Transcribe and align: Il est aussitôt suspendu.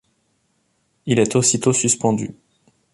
Il 1.05 1.19
est 1.19 1.35
aussitôt 1.35 1.73
suspendu. 1.73 2.33